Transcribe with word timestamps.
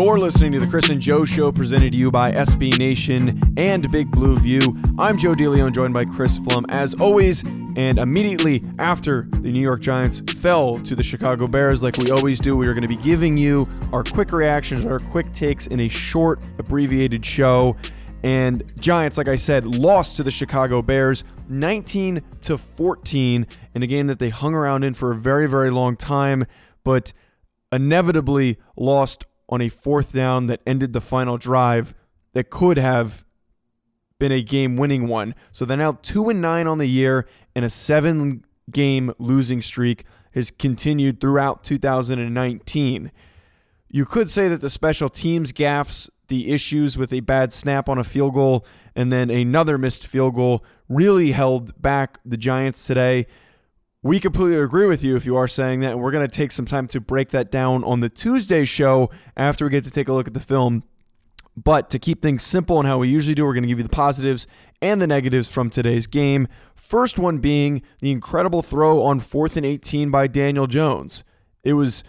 You're 0.00 0.20
listening 0.20 0.52
to 0.52 0.60
the 0.60 0.68
Chris 0.68 0.90
and 0.90 1.00
Joe 1.00 1.24
Show 1.24 1.50
presented 1.50 1.90
to 1.90 1.98
you 1.98 2.12
by 2.12 2.30
SB 2.30 2.78
Nation 2.78 3.52
and 3.56 3.90
Big 3.90 4.08
Blue 4.12 4.38
View. 4.38 4.60
I'm 4.96 5.18
Joe 5.18 5.34
DeLeone, 5.34 5.74
joined 5.74 5.92
by 5.92 6.04
Chris 6.04 6.38
Pflum 6.38 6.66
as 6.68 6.94
always. 6.94 7.42
And 7.74 7.98
immediately 7.98 8.62
after 8.78 9.26
the 9.28 9.50
New 9.50 9.60
York 9.60 9.80
Giants 9.80 10.20
fell 10.36 10.78
to 10.84 10.94
the 10.94 11.02
Chicago 11.02 11.48
Bears, 11.48 11.82
like 11.82 11.96
we 11.96 12.12
always 12.12 12.38
do, 12.38 12.56
we 12.56 12.68
are 12.68 12.74
going 12.74 12.82
to 12.82 12.88
be 12.88 12.94
giving 12.94 13.36
you 13.36 13.66
our 13.92 14.04
quick 14.04 14.30
reactions, 14.30 14.86
our 14.86 15.00
quick 15.00 15.32
takes 15.32 15.66
in 15.66 15.80
a 15.80 15.88
short, 15.88 16.46
abbreviated 16.60 17.26
show. 17.26 17.74
And 18.22 18.62
Giants, 18.78 19.18
like 19.18 19.26
I 19.26 19.34
said, 19.34 19.66
lost 19.66 20.14
to 20.18 20.22
the 20.22 20.30
Chicago 20.30 20.80
Bears 20.80 21.24
19 21.48 22.22
to 22.42 22.56
14 22.56 23.48
in 23.74 23.82
a 23.82 23.86
game 23.88 24.06
that 24.06 24.20
they 24.20 24.28
hung 24.28 24.54
around 24.54 24.84
in 24.84 24.94
for 24.94 25.10
a 25.10 25.16
very, 25.16 25.48
very 25.48 25.72
long 25.72 25.96
time, 25.96 26.46
but 26.84 27.12
inevitably 27.72 28.58
lost 28.76 29.24
on 29.48 29.60
a 29.60 29.68
fourth 29.68 30.12
down 30.12 30.46
that 30.46 30.60
ended 30.66 30.92
the 30.92 31.00
final 31.00 31.38
drive 31.38 31.94
that 32.32 32.50
could 32.50 32.76
have 32.76 33.24
been 34.18 34.32
a 34.32 34.42
game 34.42 34.76
winning 34.76 35.06
one. 35.08 35.34
So 35.52 35.64
they're 35.64 35.76
now 35.76 35.98
2 36.02 36.28
and 36.28 36.42
9 36.42 36.66
on 36.66 36.78
the 36.78 36.86
year 36.86 37.26
and 37.54 37.64
a 37.64 37.70
7 37.70 38.44
game 38.70 39.12
losing 39.18 39.62
streak 39.62 40.04
has 40.32 40.50
continued 40.50 41.20
throughout 41.20 41.64
2019. 41.64 43.12
You 43.90 44.04
could 44.04 44.30
say 44.30 44.48
that 44.48 44.60
the 44.60 44.70
special 44.70 45.08
teams 45.08 45.52
gaffes, 45.52 46.10
the 46.28 46.50
issues 46.50 46.98
with 46.98 47.12
a 47.12 47.20
bad 47.20 47.52
snap 47.52 47.88
on 47.88 47.96
a 47.96 48.04
field 48.04 48.34
goal 48.34 48.66
and 48.94 49.12
then 49.12 49.30
another 49.30 49.78
missed 49.78 50.06
field 50.06 50.34
goal 50.34 50.64
really 50.88 51.32
held 51.32 51.80
back 51.80 52.18
the 52.24 52.36
Giants 52.36 52.86
today. 52.86 53.26
We 54.02 54.20
completely 54.20 54.56
agree 54.56 54.86
with 54.86 55.02
you 55.02 55.16
if 55.16 55.26
you 55.26 55.36
are 55.36 55.48
saying 55.48 55.80
that, 55.80 55.92
and 55.92 56.00
we're 56.00 56.12
going 56.12 56.26
to 56.26 56.30
take 56.30 56.52
some 56.52 56.66
time 56.66 56.86
to 56.88 57.00
break 57.00 57.30
that 57.30 57.50
down 57.50 57.82
on 57.82 57.98
the 57.98 58.08
Tuesday 58.08 58.64
show 58.64 59.10
after 59.36 59.64
we 59.64 59.72
get 59.72 59.84
to 59.86 59.90
take 59.90 60.06
a 60.06 60.12
look 60.12 60.28
at 60.28 60.34
the 60.34 60.40
film. 60.40 60.84
But 61.56 61.90
to 61.90 61.98
keep 61.98 62.22
things 62.22 62.44
simple 62.44 62.78
and 62.78 62.86
how 62.86 62.98
we 62.98 63.08
usually 63.08 63.34
do, 63.34 63.44
we're 63.44 63.54
going 63.54 63.64
to 63.64 63.68
give 63.68 63.78
you 63.78 63.82
the 63.82 63.88
positives 63.88 64.46
and 64.80 65.02
the 65.02 65.08
negatives 65.08 65.48
from 65.48 65.68
today's 65.68 66.06
game. 66.06 66.46
First 66.76 67.18
one 67.18 67.38
being 67.38 67.82
the 67.98 68.12
incredible 68.12 68.62
throw 68.62 69.02
on 69.02 69.18
fourth 69.18 69.56
and 69.56 69.66
18 69.66 70.12
by 70.12 70.28
Daniel 70.28 70.68
Jones. 70.68 71.24
It 71.64 71.72
was 71.72 72.04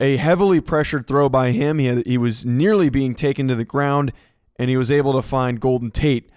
a 0.00 0.16
heavily 0.16 0.60
pressured 0.60 1.06
throw 1.06 1.28
by 1.28 1.52
him. 1.52 1.78
He, 1.78 1.86
had, 1.86 2.04
he 2.04 2.18
was 2.18 2.44
nearly 2.44 2.88
being 2.88 3.14
taken 3.14 3.46
to 3.46 3.54
the 3.54 3.64
ground, 3.64 4.12
and 4.58 4.68
he 4.68 4.76
was 4.76 4.90
able 4.90 5.12
to 5.12 5.22
find 5.22 5.60
Golden 5.60 5.92
Tate 5.92 6.28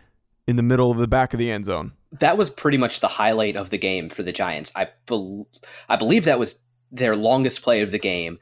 in 0.49 0.55
the 0.55 0.63
middle 0.63 0.91
of 0.91 0.97
the 0.97 1.07
back 1.07 1.33
of 1.33 1.39
the 1.39 1.51
end 1.51 1.65
zone 1.65 1.93
that 2.11 2.37
was 2.37 2.49
pretty 2.49 2.77
much 2.77 2.99
the 2.99 3.07
highlight 3.07 3.55
of 3.55 3.69
the 3.69 3.77
game 3.77 4.09
for 4.09 4.23
the 4.23 4.31
Giants. 4.31 4.71
I 4.75 4.89
be- 5.07 5.43
I 5.87 5.95
believe 5.95 6.25
that 6.25 6.39
was 6.39 6.59
their 6.91 7.15
longest 7.15 7.61
play 7.61 7.81
of 7.81 7.91
the 7.91 7.99
game. 7.99 8.39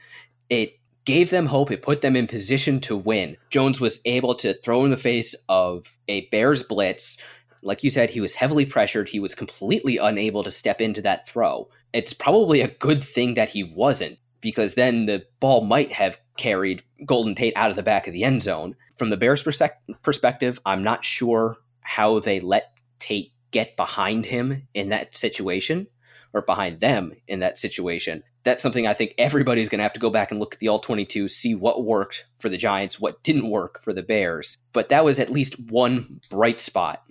It 0.48 0.78
gave 1.04 1.30
them 1.30 1.46
hope. 1.46 1.70
It 1.70 1.82
put 1.82 2.00
them 2.00 2.16
in 2.16 2.26
position 2.26 2.80
to 2.80 2.96
win. 2.96 3.36
Jones 3.50 3.80
was 3.80 4.00
able 4.04 4.34
to 4.36 4.54
throw 4.54 4.84
in 4.84 4.90
the 4.90 4.96
face 4.96 5.34
of 5.48 5.96
a 6.08 6.26
Bears 6.26 6.62
blitz. 6.62 7.18
Like 7.62 7.82
you 7.82 7.90
said, 7.90 8.10
he 8.10 8.20
was 8.20 8.34
heavily 8.34 8.64
pressured. 8.64 9.08
He 9.08 9.20
was 9.20 9.34
completely 9.34 9.98
unable 9.98 10.42
to 10.44 10.50
step 10.50 10.80
into 10.80 11.02
that 11.02 11.26
throw. 11.26 11.68
It's 11.92 12.12
probably 12.12 12.60
a 12.60 12.68
good 12.68 13.02
thing 13.02 13.34
that 13.34 13.48
he 13.50 13.64
wasn't 13.64 14.18
because 14.40 14.74
then 14.74 15.06
the 15.06 15.26
ball 15.40 15.62
might 15.64 15.90
have 15.92 16.18
carried 16.36 16.82
Golden 17.04 17.34
Tate 17.34 17.56
out 17.56 17.70
of 17.70 17.76
the 17.76 17.82
back 17.82 18.06
of 18.06 18.12
the 18.12 18.24
end 18.24 18.42
zone. 18.42 18.76
From 18.96 19.10
the 19.10 19.16
Bears' 19.16 19.42
perspective, 19.42 20.60
I'm 20.64 20.82
not 20.82 21.04
sure 21.04 21.58
how 21.88 22.18
they 22.18 22.38
let 22.38 22.72
Tate 22.98 23.32
get 23.50 23.74
behind 23.74 24.26
him 24.26 24.68
in 24.74 24.90
that 24.90 25.14
situation 25.14 25.86
or 26.34 26.42
behind 26.42 26.80
them 26.80 27.14
in 27.26 27.40
that 27.40 27.56
situation. 27.56 28.22
That's 28.44 28.62
something 28.62 28.86
I 28.86 28.92
think 28.92 29.14
everybody's 29.16 29.70
going 29.70 29.78
to 29.78 29.84
have 29.84 29.94
to 29.94 30.00
go 30.00 30.10
back 30.10 30.30
and 30.30 30.38
look 30.38 30.52
at 30.52 30.60
the 30.60 30.68
all 30.68 30.80
22, 30.80 31.28
see 31.28 31.54
what 31.54 31.86
worked 31.86 32.26
for 32.38 32.50
the 32.50 32.58
Giants, 32.58 33.00
what 33.00 33.22
didn't 33.22 33.48
work 33.48 33.80
for 33.80 33.94
the 33.94 34.02
Bears. 34.02 34.58
But 34.74 34.90
that 34.90 35.02
was 35.02 35.18
at 35.18 35.32
least 35.32 35.58
one 35.58 36.20
bright 36.28 36.60
spot. 36.60 37.02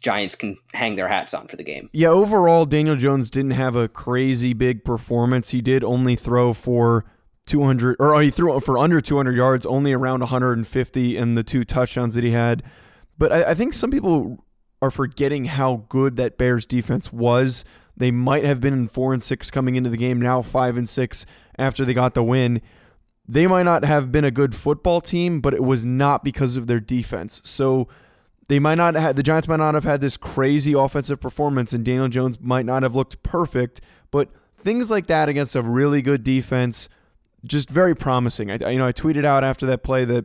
Giants 0.00 0.34
can 0.34 0.56
hang 0.72 0.96
their 0.96 1.08
hats 1.08 1.34
on 1.34 1.46
for 1.46 1.56
the 1.56 1.62
game. 1.62 1.90
Yeah, 1.92 2.08
overall, 2.08 2.64
Daniel 2.64 2.96
Jones 2.96 3.30
didn't 3.30 3.50
have 3.50 3.76
a 3.76 3.86
crazy 3.86 4.54
big 4.54 4.82
performance. 4.82 5.50
He 5.50 5.60
did 5.60 5.84
only 5.84 6.16
throw 6.16 6.54
for 6.54 7.04
200, 7.44 7.96
or 8.00 8.14
uh, 8.14 8.20
he 8.20 8.30
threw 8.30 8.58
for 8.60 8.78
under 8.78 9.02
200 9.02 9.36
yards, 9.36 9.66
only 9.66 9.92
around 9.92 10.20
150 10.20 11.16
in 11.18 11.34
the 11.34 11.42
two 11.42 11.64
touchdowns 11.64 12.14
that 12.14 12.24
he 12.24 12.30
had. 12.30 12.62
But 13.22 13.30
I, 13.30 13.50
I 13.50 13.54
think 13.54 13.72
some 13.72 13.92
people 13.92 14.44
are 14.82 14.90
forgetting 14.90 15.44
how 15.44 15.84
good 15.88 16.16
that 16.16 16.36
Bears 16.36 16.66
defense 16.66 17.12
was. 17.12 17.64
They 17.96 18.10
might 18.10 18.44
have 18.44 18.60
been 18.60 18.74
in 18.74 18.88
four 18.88 19.14
and 19.14 19.22
six 19.22 19.48
coming 19.48 19.76
into 19.76 19.88
the 19.88 19.96
game, 19.96 20.20
now 20.20 20.42
five 20.42 20.76
and 20.76 20.88
six 20.88 21.24
after 21.56 21.84
they 21.84 21.94
got 21.94 22.14
the 22.14 22.24
win. 22.24 22.60
They 23.28 23.46
might 23.46 23.62
not 23.62 23.84
have 23.84 24.10
been 24.10 24.24
a 24.24 24.32
good 24.32 24.56
football 24.56 25.00
team, 25.00 25.40
but 25.40 25.54
it 25.54 25.62
was 25.62 25.86
not 25.86 26.24
because 26.24 26.56
of 26.56 26.66
their 26.66 26.80
defense. 26.80 27.40
So 27.44 27.86
they 28.48 28.58
might 28.58 28.74
not 28.74 28.96
have 28.96 29.14
the 29.14 29.22
Giants 29.22 29.46
might 29.46 29.60
not 29.60 29.74
have 29.74 29.84
had 29.84 30.00
this 30.00 30.16
crazy 30.16 30.72
offensive 30.72 31.20
performance, 31.20 31.72
and 31.72 31.84
Daniel 31.84 32.08
Jones 32.08 32.40
might 32.40 32.66
not 32.66 32.82
have 32.82 32.96
looked 32.96 33.22
perfect, 33.22 33.80
but 34.10 34.30
things 34.56 34.90
like 34.90 35.06
that 35.06 35.28
against 35.28 35.54
a 35.54 35.62
really 35.62 36.02
good 36.02 36.24
defense, 36.24 36.88
just 37.46 37.70
very 37.70 37.94
promising. 37.94 38.50
I 38.50 38.70
you 38.72 38.78
know 38.78 38.86
I 38.88 38.92
tweeted 38.92 39.24
out 39.24 39.44
after 39.44 39.64
that 39.66 39.84
play 39.84 40.04
that 40.06 40.24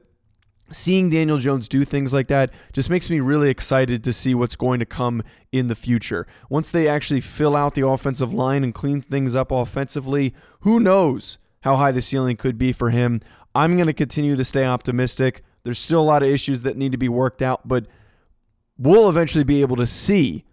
seeing 0.71 1.09
Daniel 1.09 1.37
Jones 1.37 1.67
do 1.67 1.83
things 1.85 2.13
like 2.13 2.27
that 2.27 2.51
just 2.73 2.89
makes 2.89 3.09
me 3.09 3.19
really 3.19 3.49
excited 3.49 4.03
to 4.03 4.13
see 4.13 4.35
what's 4.35 4.55
going 4.55 4.79
to 4.79 4.85
come 4.85 5.23
in 5.51 5.67
the 5.67 5.75
future. 5.75 6.27
Once 6.49 6.69
they 6.69 6.87
actually 6.87 7.21
fill 7.21 7.55
out 7.55 7.75
the 7.75 7.87
offensive 7.87 8.33
line 8.33 8.63
and 8.63 8.73
clean 8.73 9.01
things 9.01 9.35
up 9.35 9.51
offensively, 9.51 10.33
who 10.61 10.79
knows 10.79 11.37
how 11.61 11.75
high 11.75 11.91
the 11.91 12.01
ceiling 12.01 12.37
could 12.37 12.57
be 12.57 12.71
for 12.71 12.89
him. 12.89 13.21
I'm 13.55 13.75
going 13.75 13.87
to 13.87 13.93
continue 13.93 14.35
to 14.35 14.43
stay 14.43 14.65
optimistic. 14.65 15.43
There's 15.63 15.79
still 15.79 16.01
a 16.01 16.03
lot 16.03 16.23
of 16.23 16.29
issues 16.29 16.61
that 16.61 16.77
need 16.77 16.91
to 16.91 16.97
be 16.97 17.09
worked 17.09 17.41
out, 17.41 17.67
but 17.67 17.87
we'll 18.77 19.09
eventually 19.09 19.43
be 19.43 19.61
able 19.61 19.75
to 19.77 19.87
see 19.87 20.45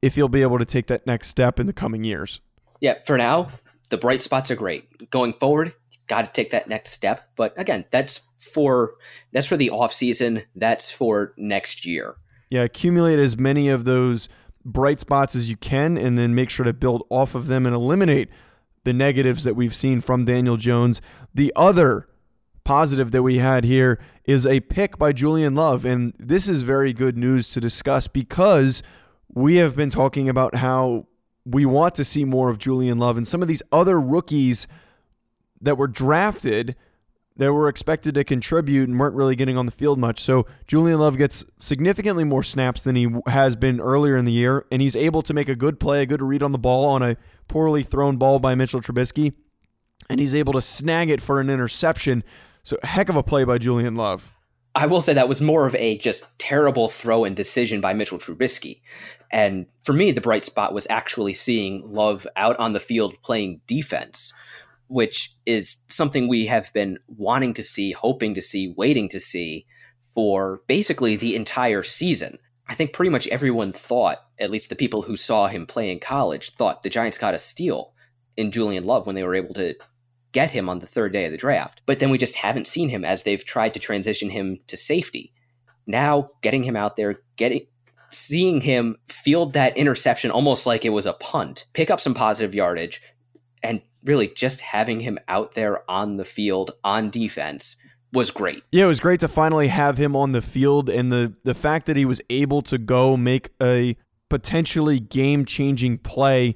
if 0.00 0.16
he'll 0.16 0.28
be 0.28 0.42
able 0.42 0.58
to 0.58 0.64
take 0.64 0.86
that 0.88 1.06
next 1.06 1.28
step 1.28 1.60
in 1.60 1.66
the 1.66 1.72
coming 1.72 2.04
years. 2.04 2.40
Yeah, 2.80 2.94
for 3.06 3.16
now, 3.16 3.50
the 3.90 3.98
bright 3.98 4.22
spots 4.22 4.50
are 4.50 4.56
great. 4.56 5.10
Going 5.10 5.32
forward, 5.34 5.74
got 6.06 6.26
to 6.26 6.32
take 6.32 6.50
that 6.50 6.68
next 6.68 6.90
step. 6.90 7.28
But 7.36 7.58
again, 7.58 7.84
that's 7.90 8.22
for 8.38 8.94
that's 9.32 9.46
for 9.46 9.56
the 9.56 9.70
off 9.70 9.92
season. 9.92 10.42
That's 10.54 10.90
for 10.90 11.34
next 11.36 11.86
year. 11.86 12.16
Yeah, 12.50 12.62
accumulate 12.62 13.18
as 13.18 13.38
many 13.38 13.68
of 13.68 13.84
those 13.84 14.28
bright 14.64 15.00
spots 15.00 15.34
as 15.34 15.48
you 15.48 15.56
can, 15.56 15.96
and 15.96 16.18
then 16.18 16.34
make 16.34 16.50
sure 16.50 16.64
to 16.64 16.72
build 16.72 17.04
off 17.08 17.34
of 17.34 17.46
them 17.46 17.66
and 17.66 17.74
eliminate 17.74 18.28
the 18.84 18.92
negatives 18.92 19.44
that 19.44 19.54
we've 19.54 19.74
seen 19.74 20.00
from 20.00 20.24
Daniel 20.24 20.56
Jones. 20.56 21.00
The 21.34 21.52
other 21.56 22.08
positive 22.64 23.10
that 23.12 23.22
we 23.22 23.38
had 23.38 23.64
here 23.64 23.98
is 24.24 24.46
a 24.46 24.60
pick 24.60 24.98
by 24.98 25.12
Julian 25.12 25.54
Love, 25.54 25.84
and 25.84 26.12
this 26.18 26.48
is 26.48 26.62
very 26.62 26.92
good 26.92 27.16
news 27.16 27.48
to 27.50 27.60
discuss 27.60 28.06
because 28.06 28.82
we 29.34 29.56
have 29.56 29.76
been 29.76 29.90
talking 29.90 30.28
about 30.28 30.56
how 30.56 31.06
we 31.44 31.66
want 31.66 31.94
to 31.96 32.04
see 32.04 32.24
more 32.24 32.50
of 32.50 32.58
Julian 32.58 32.98
Love 32.98 33.16
and 33.16 33.26
some 33.26 33.42
of 33.42 33.48
these 33.48 33.62
other 33.72 34.00
rookies 34.00 34.66
that 35.62 35.78
were 35.78 35.88
drafted 35.88 36.76
that 37.36 37.52
were 37.52 37.68
expected 37.68 38.14
to 38.14 38.24
contribute 38.24 38.88
and 38.88 38.98
weren't 38.98 39.14
really 39.14 39.36
getting 39.36 39.56
on 39.56 39.66
the 39.66 39.72
field 39.72 39.98
much. 39.98 40.20
So 40.20 40.46
Julian 40.66 40.98
Love 40.98 41.16
gets 41.16 41.44
significantly 41.58 42.24
more 42.24 42.42
snaps 42.42 42.84
than 42.84 42.96
he 42.96 43.08
has 43.26 43.56
been 43.56 43.80
earlier 43.80 44.16
in 44.16 44.24
the 44.24 44.32
year, 44.32 44.66
and 44.70 44.82
he's 44.82 44.96
able 44.96 45.22
to 45.22 45.34
make 45.34 45.48
a 45.48 45.56
good 45.56 45.80
play, 45.80 46.02
a 46.02 46.06
good 46.06 46.22
read 46.22 46.42
on 46.42 46.52
the 46.52 46.58
ball 46.58 46.86
on 46.86 47.02
a 47.02 47.16
poorly 47.48 47.82
thrown 47.82 48.16
ball 48.16 48.38
by 48.38 48.54
Mitchell 48.54 48.80
Trubisky, 48.80 49.32
and 50.08 50.20
he's 50.20 50.34
able 50.34 50.52
to 50.52 50.60
snag 50.60 51.08
it 51.08 51.22
for 51.22 51.40
an 51.40 51.48
interception. 51.48 52.22
So 52.62 52.76
heck 52.82 53.08
of 53.08 53.16
a 53.16 53.22
play 53.22 53.44
by 53.44 53.58
Julian 53.58 53.94
Love. 53.94 54.32
I 54.74 54.86
will 54.86 55.02
say 55.02 55.12
that 55.14 55.28
was 55.28 55.40
more 55.40 55.66
of 55.66 55.74
a 55.74 55.98
just 55.98 56.24
terrible 56.38 56.88
throw 56.88 57.24
and 57.24 57.36
decision 57.36 57.80
by 57.80 57.92
Mitchell 57.92 58.18
Trubisky. 58.18 58.80
And 59.30 59.66
for 59.82 59.92
me, 59.92 60.12
the 60.12 60.20
bright 60.20 60.44
spot 60.44 60.72
was 60.72 60.86
actually 60.88 61.34
seeing 61.34 61.92
Love 61.92 62.26
out 62.36 62.58
on 62.58 62.72
the 62.72 62.80
field 62.80 63.14
playing 63.22 63.60
defense 63.66 64.32
which 64.88 65.34
is 65.46 65.78
something 65.88 66.28
we 66.28 66.46
have 66.46 66.72
been 66.72 66.98
wanting 67.06 67.54
to 67.54 67.62
see, 67.62 67.92
hoping 67.92 68.34
to 68.34 68.42
see, 68.42 68.74
waiting 68.76 69.08
to 69.08 69.20
see 69.20 69.66
for 70.14 70.60
basically 70.66 71.16
the 71.16 71.34
entire 71.34 71.82
season. 71.82 72.38
I 72.68 72.74
think 72.74 72.92
pretty 72.92 73.10
much 73.10 73.26
everyone 73.28 73.72
thought, 73.72 74.18
at 74.38 74.50
least 74.50 74.68
the 74.68 74.76
people 74.76 75.02
who 75.02 75.16
saw 75.16 75.48
him 75.48 75.66
play 75.66 75.90
in 75.90 75.98
college, 75.98 76.52
thought 76.54 76.82
the 76.82 76.90
Giants 76.90 77.18
got 77.18 77.34
a 77.34 77.38
steal 77.38 77.94
in 78.36 78.52
Julian 78.52 78.84
Love 78.84 79.06
when 79.06 79.14
they 79.14 79.24
were 79.24 79.34
able 79.34 79.54
to 79.54 79.74
get 80.32 80.50
him 80.50 80.68
on 80.68 80.78
the 80.78 80.86
third 80.86 81.12
day 81.12 81.26
of 81.26 81.32
the 81.32 81.38
draft. 81.38 81.82
But 81.86 81.98
then 81.98 82.10
we 82.10 82.18
just 82.18 82.36
haven't 82.36 82.66
seen 82.66 82.88
him 82.88 83.04
as 83.04 83.22
they've 83.22 83.44
tried 83.44 83.74
to 83.74 83.80
transition 83.80 84.30
him 84.30 84.58
to 84.66 84.76
safety. 84.76 85.32
Now, 85.86 86.30
getting 86.42 86.62
him 86.62 86.76
out 86.76 86.96
there, 86.96 87.20
getting 87.36 87.66
seeing 88.10 88.60
him 88.60 88.96
field 89.08 89.54
that 89.54 89.76
interception 89.76 90.30
almost 90.30 90.66
like 90.66 90.84
it 90.84 90.90
was 90.90 91.06
a 91.06 91.14
punt, 91.14 91.66
pick 91.72 91.90
up 91.90 92.00
some 92.00 92.14
positive 92.14 92.54
yardage, 92.54 93.02
and 93.62 93.80
really 94.04 94.28
just 94.28 94.60
having 94.60 95.00
him 95.00 95.18
out 95.28 95.54
there 95.54 95.88
on 95.90 96.16
the 96.16 96.24
field 96.24 96.72
on 96.84 97.10
defense 97.10 97.76
was 98.12 98.30
great. 98.30 98.62
Yeah, 98.70 98.84
it 98.84 98.88
was 98.88 99.00
great 99.00 99.20
to 99.20 99.28
finally 99.28 99.68
have 99.68 99.98
him 99.98 100.14
on 100.14 100.32
the 100.32 100.42
field 100.42 100.88
and 100.90 101.10
the 101.10 101.34
the 101.44 101.54
fact 101.54 101.86
that 101.86 101.96
he 101.96 102.04
was 102.04 102.20
able 102.28 102.62
to 102.62 102.78
go 102.78 103.16
make 103.16 103.50
a 103.62 103.96
potentially 104.28 104.98
game-changing 104.98 105.98
play 105.98 106.54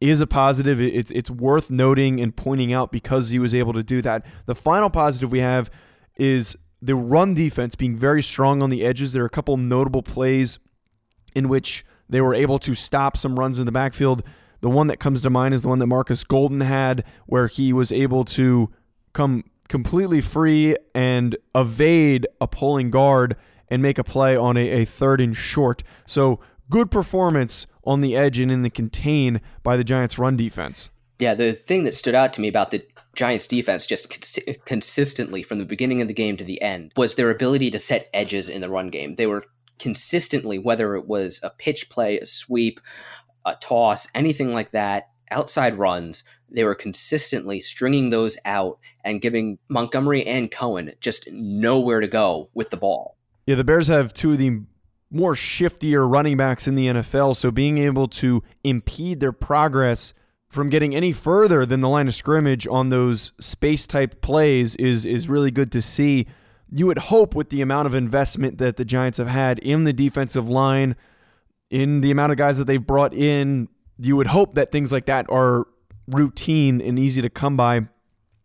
is 0.00 0.20
a 0.20 0.26
positive. 0.26 0.80
It's 0.80 1.10
it's 1.10 1.30
worth 1.30 1.70
noting 1.70 2.20
and 2.20 2.34
pointing 2.34 2.72
out 2.72 2.92
because 2.92 3.30
he 3.30 3.38
was 3.38 3.54
able 3.54 3.72
to 3.72 3.82
do 3.82 4.00
that. 4.02 4.24
The 4.46 4.54
final 4.54 4.90
positive 4.90 5.30
we 5.30 5.40
have 5.40 5.70
is 6.16 6.56
the 6.80 6.94
run 6.94 7.34
defense 7.34 7.74
being 7.74 7.96
very 7.96 8.22
strong 8.22 8.62
on 8.62 8.70
the 8.70 8.84
edges. 8.84 9.12
There 9.12 9.22
are 9.22 9.26
a 9.26 9.30
couple 9.30 9.56
notable 9.56 10.02
plays 10.02 10.58
in 11.34 11.48
which 11.48 11.84
they 12.08 12.20
were 12.20 12.34
able 12.34 12.58
to 12.60 12.74
stop 12.74 13.16
some 13.16 13.38
runs 13.38 13.58
in 13.58 13.66
the 13.66 13.72
backfield. 13.72 14.22
The 14.60 14.70
one 14.70 14.88
that 14.88 14.98
comes 14.98 15.20
to 15.22 15.30
mind 15.30 15.54
is 15.54 15.62
the 15.62 15.68
one 15.68 15.78
that 15.78 15.86
Marcus 15.86 16.24
Golden 16.24 16.60
had, 16.60 17.04
where 17.26 17.46
he 17.46 17.72
was 17.72 17.92
able 17.92 18.24
to 18.26 18.70
come 19.12 19.44
completely 19.68 20.20
free 20.20 20.76
and 20.94 21.36
evade 21.54 22.26
a 22.40 22.48
pulling 22.48 22.90
guard 22.90 23.36
and 23.68 23.82
make 23.82 23.98
a 23.98 24.04
play 24.04 24.36
on 24.36 24.56
a, 24.56 24.68
a 24.68 24.84
third 24.84 25.20
and 25.20 25.36
short. 25.36 25.82
So 26.06 26.40
good 26.70 26.90
performance 26.90 27.66
on 27.84 28.00
the 28.00 28.16
edge 28.16 28.38
and 28.38 28.50
in 28.50 28.62
the 28.62 28.70
contain 28.70 29.40
by 29.62 29.76
the 29.76 29.84
Giants' 29.84 30.18
run 30.18 30.36
defense. 30.36 30.90
Yeah, 31.18 31.34
the 31.34 31.52
thing 31.52 31.84
that 31.84 31.94
stood 31.94 32.14
out 32.14 32.32
to 32.34 32.40
me 32.40 32.48
about 32.48 32.70
the 32.70 32.86
Giants 33.14 33.46
defense 33.46 33.84
just 33.86 34.08
cons- 34.08 34.38
consistently 34.64 35.42
from 35.42 35.58
the 35.58 35.64
beginning 35.64 36.00
of 36.00 36.08
the 36.08 36.14
game 36.14 36.36
to 36.36 36.44
the 36.44 36.60
end 36.62 36.92
was 36.96 37.14
their 37.14 37.30
ability 37.30 37.70
to 37.72 37.78
set 37.78 38.08
edges 38.14 38.48
in 38.48 38.60
the 38.60 38.68
run 38.68 38.88
game. 38.88 39.16
They 39.16 39.26
were 39.26 39.44
consistently, 39.78 40.58
whether 40.58 40.94
it 40.94 41.06
was 41.06 41.40
a 41.42 41.50
pitch 41.50 41.88
play, 41.88 42.18
a 42.18 42.26
sweep, 42.26 42.80
a 43.44 43.56
toss, 43.60 44.08
anything 44.14 44.52
like 44.52 44.70
that, 44.72 45.10
outside 45.30 45.76
runs, 45.76 46.24
they 46.50 46.64
were 46.64 46.74
consistently 46.74 47.60
stringing 47.60 48.10
those 48.10 48.38
out 48.44 48.78
and 49.04 49.20
giving 49.20 49.58
Montgomery 49.68 50.24
and 50.24 50.50
Cohen 50.50 50.92
just 51.00 51.30
nowhere 51.30 52.00
to 52.00 52.08
go 52.08 52.50
with 52.54 52.70
the 52.70 52.76
ball. 52.76 53.16
Yeah, 53.46 53.56
the 53.56 53.64
Bears 53.64 53.88
have 53.88 54.12
two 54.12 54.32
of 54.32 54.38
the 54.38 54.60
more 55.10 55.34
shiftier 55.34 56.10
running 56.10 56.36
backs 56.36 56.66
in 56.66 56.74
the 56.74 56.86
NFL, 56.86 57.36
so 57.36 57.50
being 57.50 57.78
able 57.78 58.08
to 58.08 58.42
impede 58.62 59.20
their 59.20 59.32
progress 59.32 60.12
from 60.48 60.70
getting 60.70 60.94
any 60.94 61.12
further 61.12 61.66
than 61.66 61.80
the 61.80 61.88
line 61.88 62.08
of 62.08 62.14
scrimmage 62.14 62.66
on 62.66 62.88
those 62.88 63.32
space 63.38 63.86
type 63.86 64.20
plays 64.20 64.74
is 64.76 65.04
is 65.04 65.28
really 65.28 65.50
good 65.50 65.70
to 65.72 65.82
see. 65.82 66.26
You 66.70 66.86
would 66.86 66.98
hope 66.98 67.34
with 67.34 67.50
the 67.50 67.62
amount 67.62 67.86
of 67.86 67.94
investment 67.94 68.58
that 68.58 68.76
the 68.76 68.84
Giants 68.84 69.18
have 69.18 69.28
had 69.28 69.58
in 69.60 69.84
the 69.84 69.92
defensive 69.92 70.50
line, 70.50 70.96
in 71.70 72.00
the 72.00 72.10
amount 72.10 72.32
of 72.32 72.38
guys 72.38 72.58
that 72.58 72.64
they've 72.66 72.84
brought 72.84 73.12
in, 73.14 73.68
you 73.98 74.16
would 74.16 74.28
hope 74.28 74.54
that 74.54 74.72
things 74.72 74.92
like 74.92 75.06
that 75.06 75.26
are 75.30 75.66
routine 76.06 76.80
and 76.80 76.98
easy 76.98 77.20
to 77.20 77.28
come 77.28 77.56
by. 77.56 77.82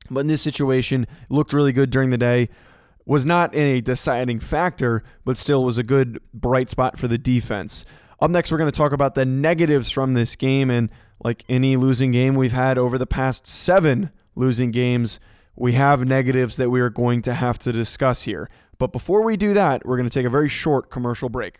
But 0.09 0.21
in 0.21 0.27
this 0.27 0.41
situation, 0.41 1.07
looked 1.29 1.53
really 1.53 1.71
good 1.71 1.89
during 1.89 2.09
the 2.09 2.17
day. 2.17 2.49
Was 3.05 3.25
not 3.25 3.53
a 3.55 3.81
deciding 3.81 4.39
factor, 4.39 5.03
but 5.25 5.37
still 5.37 5.63
was 5.63 5.77
a 5.77 5.83
good 5.83 6.19
bright 6.33 6.69
spot 6.69 6.97
for 6.97 7.07
the 7.07 7.17
defense. 7.17 7.85
Up 8.19 8.31
next, 8.31 8.51
we're 8.51 8.57
going 8.57 8.71
to 8.71 8.77
talk 8.77 8.93
about 8.93 9.15
the 9.15 9.25
negatives 9.25 9.91
from 9.91 10.13
this 10.13 10.35
game. 10.35 10.69
And 10.69 10.89
like 11.23 11.43
any 11.49 11.75
losing 11.75 12.11
game 12.11 12.35
we've 12.35 12.53
had 12.53 12.77
over 12.77 12.97
the 12.97 13.05
past 13.05 13.45
seven 13.45 14.11
losing 14.35 14.71
games, 14.71 15.19
we 15.55 15.73
have 15.73 16.05
negatives 16.05 16.55
that 16.57 16.69
we 16.69 16.79
are 16.79 16.89
going 16.89 17.21
to 17.23 17.33
have 17.33 17.59
to 17.59 17.71
discuss 17.71 18.23
here. 18.23 18.49
But 18.77 18.91
before 18.91 19.21
we 19.21 19.37
do 19.37 19.53
that, 19.53 19.85
we're 19.85 19.97
going 19.97 20.09
to 20.09 20.13
take 20.13 20.25
a 20.25 20.29
very 20.29 20.49
short 20.49 20.89
commercial 20.89 21.29
break. 21.29 21.59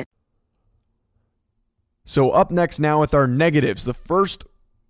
So, 2.05 2.31
up 2.31 2.51
next 2.51 2.79
now 2.79 2.99
with 2.99 3.13
our 3.13 3.27
negatives. 3.27 3.85
The 3.85 3.93
first 3.93 4.43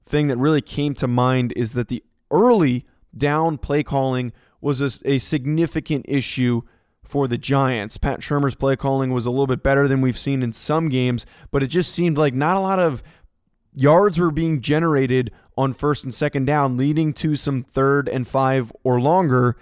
thing 0.03 0.27
that 0.27 0.37
really 0.37 0.61
came 0.61 0.93
to 0.95 1.07
mind 1.07 1.53
is 1.55 1.73
that 1.73 1.87
the 1.87 2.03
early 2.29 2.85
down 3.15 3.57
play 3.57 3.83
calling 3.83 4.33
was 4.59 4.81
a, 4.81 5.09
a, 5.09 5.17
significant 5.19 6.05
issue 6.07 6.61
for 7.03 7.27
the 7.27 7.37
Giants. 7.37 7.97
Pat 7.97 8.19
Shurmur's 8.19 8.55
play 8.55 8.75
calling 8.75 9.11
was 9.11 9.25
a 9.25 9.31
little 9.31 9.47
bit 9.47 9.63
better 9.63 9.87
than 9.87 10.01
we've 10.01 10.17
seen 10.17 10.43
in 10.43 10.53
some 10.53 10.87
games, 10.87 11.25
but 11.49 11.63
it 11.63 11.67
just 11.67 11.91
seemed 11.91 12.17
like 12.17 12.33
not 12.33 12.57
a 12.57 12.61
lot 12.61 12.79
of 12.79 13.03
yards 13.75 14.19
were 14.19 14.31
being 14.31 14.61
generated 14.61 15.31
on 15.57 15.73
first 15.73 16.03
and 16.03 16.13
second 16.13 16.45
down, 16.45 16.77
leading 16.77 17.13
to 17.13 17.35
some 17.35 17.63
third 17.63 18.07
and 18.07 18.27
five 18.27 18.71
or 18.83 19.01
longer. 19.01 19.55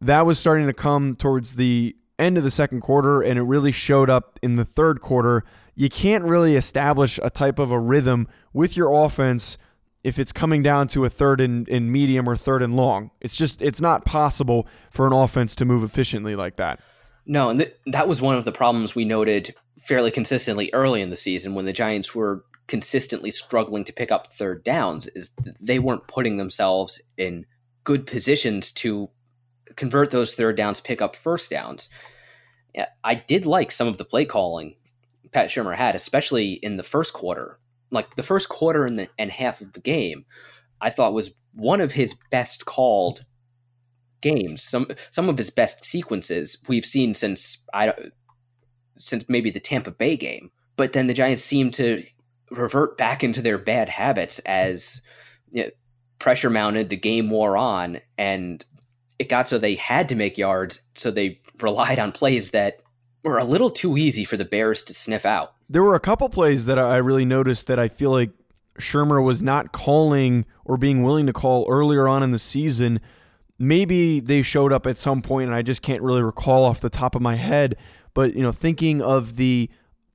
That 0.00 0.24
was 0.24 0.38
starting 0.38 0.66
to 0.66 0.72
come 0.72 1.14
towards 1.14 1.54
the 1.56 1.96
end 2.18 2.38
of 2.38 2.44
the 2.44 2.50
second 2.50 2.80
quarter, 2.80 3.20
and 3.20 3.38
it 3.38 3.42
really 3.42 3.72
showed 3.72 4.08
up 4.08 4.38
in 4.42 4.56
the 4.56 4.64
third 4.64 5.00
quarter 5.00 5.44
you 5.74 5.88
can't 5.88 6.24
really 6.24 6.56
establish 6.56 7.18
a 7.22 7.30
type 7.30 7.58
of 7.58 7.70
a 7.70 7.78
rhythm 7.78 8.28
with 8.52 8.76
your 8.76 8.92
offense 8.92 9.58
if 10.04 10.18
it's 10.18 10.32
coming 10.32 10.62
down 10.62 10.88
to 10.88 11.04
a 11.04 11.10
third 11.10 11.40
and, 11.40 11.68
and 11.68 11.90
medium 11.90 12.28
or 12.28 12.36
third 12.36 12.62
and 12.62 12.76
long. 12.76 13.10
It's 13.20 13.36
just 13.36 13.62
it's 13.62 13.80
not 13.80 14.04
possible 14.04 14.66
for 14.90 15.06
an 15.06 15.12
offense 15.12 15.54
to 15.56 15.64
move 15.64 15.82
efficiently 15.82 16.36
like 16.36 16.56
that. 16.56 16.80
No, 17.24 17.50
and 17.50 17.60
th- 17.60 17.74
that 17.86 18.08
was 18.08 18.20
one 18.20 18.36
of 18.36 18.44
the 18.44 18.52
problems 18.52 18.94
we 18.94 19.04
noted 19.04 19.54
fairly 19.78 20.10
consistently 20.10 20.70
early 20.72 21.00
in 21.00 21.10
the 21.10 21.16
season 21.16 21.54
when 21.54 21.64
the 21.64 21.72
Giants 21.72 22.14
were 22.14 22.44
consistently 22.66 23.30
struggling 23.30 23.84
to 23.84 23.92
pick 23.92 24.10
up 24.10 24.32
third 24.32 24.64
downs 24.64 25.06
is 25.08 25.30
they 25.60 25.78
weren't 25.78 26.06
putting 26.08 26.36
themselves 26.36 27.00
in 27.16 27.44
good 27.84 28.06
positions 28.06 28.70
to 28.72 29.10
convert 29.76 30.10
those 30.10 30.34
third 30.34 30.56
downs, 30.56 30.80
pick 30.80 31.02
up 31.02 31.16
first 31.16 31.50
downs. 31.50 31.88
I 33.04 33.14
did 33.14 33.46
like 33.46 33.70
some 33.70 33.88
of 33.88 33.98
the 33.98 34.04
play 34.04 34.24
calling 34.24 34.76
Pat 35.32 35.48
Shurmur 35.48 35.76
had, 35.76 35.94
especially 35.94 36.52
in 36.52 36.76
the 36.76 36.82
first 36.82 37.12
quarter. 37.12 37.58
Like 37.90 38.16
the 38.16 38.22
first 38.22 38.48
quarter 38.48 38.84
and, 38.84 38.98
the, 38.98 39.08
and 39.18 39.30
half 39.30 39.60
of 39.60 39.72
the 39.72 39.80
game, 39.80 40.24
I 40.80 40.90
thought 40.90 41.12
was 41.12 41.32
one 41.54 41.80
of 41.80 41.92
his 41.92 42.14
best 42.30 42.64
called 42.64 43.24
games. 44.20 44.62
Some 44.62 44.86
some 45.10 45.28
of 45.28 45.36
his 45.36 45.50
best 45.50 45.84
sequences 45.84 46.56
we've 46.68 46.86
seen 46.86 47.14
since 47.14 47.58
I 47.74 47.86
don't 47.86 48.12
since 48.98 49.24
maybe 49.28 49.50
the 49.50 49.60
Tampa 49.60 49.90
Bay 49.90 50.16
game. 50.16 50.50
But 50.76 50.94
then 50.94 51.06
the 51.06 51.14
Giants 51.14 51.44
seem 51.44 51.70
to 51.72 52.02
revert 52.50 52.96
back 52.96 53.22
into 53.22 53.42
their 53.42 53.58
bad 53.58 53.88
habits 53.88 54.38
as 54.40 55.02
you 55.50 55.64
know, 55.64 55.70
pressure 56.18 56.50
mounted, 56.50 56.88
the 56.88 56.96
game 56.96 57.30
wore 57.30 57.56
on, 57.56 57.98
and 58.16 58.64
it 59.18 59.28
got 59.28 59.48
so 59.48 59.58
they 59.58 59.74
had 59.74 60.08
to 60.08 60.14
make 60.14 60.38
yards. 60.38 60.80
So 60.94 61.10
they 61.10 61.40
relied 61.60 61.98
on 61.98 62.12
plays 62.12 62.50
that 62.50 62.80
were 63.22 63.38
a 63.38 63.44
little 63.44 63.70
too 63.70 63.96
easy 63.96 64.24
for 64.24 64.36
the 64.36 64.44
Bears 64.44 64.82
to 64.84 64.94
sniff 64.94 65.24
out. 65.24 65.54
There 65.68 65.82
were 65.82 65.94
a 65.94 66.00
couple 66.00 66.28
plays 66.28 66.66
that 66.66 66.78
I 66.78 66.96
really 66.96 67.24
noticed 67.24 67.66
that 67.68 67.78
I 67.78 67.88
feel 67.88 68.10
like 68.10 68.30
Shurmur 68.78 69.22
was 69.22 69.42
not 69.42 69.72
calling 69.72 70.44
or 70.64 70.76
being 70.76 71.02
willing 71.02 71.26
to 71.26 71.32
call 71.32 71.66
earlier 71.68 72.08
on 72.08 72.22
in 72.22 72.30
the 72.30 72.38
season. 72.38 73.00
Maybe 73.58 74.20
they 74.20 74.42
showed 74.42 74.72
up 74.72 74.86
at 74.86 74.98
some 74.98 75.22
point, 75.22 75.46
and 75.46 75.54
I 75.54 75.62
just 75.62 75.82
can't 75.82 76.02
really 76.02 76.22
recall 76.22 76.64
off 76.64 76.80
the 76.80 76.90
top 76.90 77.14
of 77.14 77.22
my 77.22 77.36
head. 77.36 77.76
But 78.14 78.34
you 78.34 78.42
know, 78.42 78.52
thinking 78.52 79.00
of 79.00 79.36
the 79.36 79.70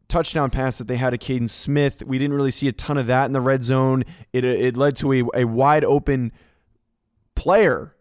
touchdown 0.08 0.50
pass 0.50 0.78
that 0.78 0.88
they 0.88 0.98
had 0.98 1.12
to 1.12 1.18
Kaden 1.18 1.50
Smith, 1.50 2.04
we 2.06 2.18
didn't 2.18 2.36
really 2.36 2.52
see 2.52 2.68
a 2.68 2.72
ton 2.72 2.98
of 2.98 3.08
that 3.08 3.26
in 3.26 3.32
the 3.32 3.42
red 3.42 3.64
zone. 3.64 4.04
It 4.34 4.44
it 4.44 4.76
led 4.76 4.96
to 4.98 5.14
a, 5.14 5.24
a 5.34 5.46
wide 5.46 5.84
open 5.84 6.32
player 7.36 7.96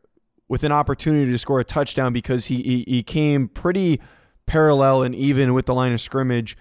with 0.48 0.64
an 0.64 0.72
opportunity 0.72 1.30
to 1.30 1.38
score 1.38 1.60
a 1.60 1.64
touchdown 1.64 2.12
because 2.12 2.46
he, 2.46 2.62
he, 2.62 2.84
he 2.86 3.02
came 3.02 3.48
pretty 3.48 4.00
parallel 4.46 5.02
and 5.02 5.14
even 5.14 5.54
with 5.54 5.66
the 5.66 5.74
line 5.74 5.92
of 5.92 6.00
scrimmage 6.00 6.56